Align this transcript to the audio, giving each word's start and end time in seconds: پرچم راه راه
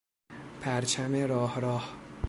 پرچم 0.61 1.15
راه 1.15 1.59
راه 1.61 1.95